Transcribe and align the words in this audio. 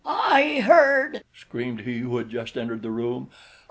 "I 0.03 0.61
heard," 0.65 1.23
screamed 1.37 1.81
he 1.81 1.99
who 1.99 2.17
had 2.17 2.29
just 2.31 2.57
entered 2.57 2.81
the 2.81 2.89
room. 2.89 3.29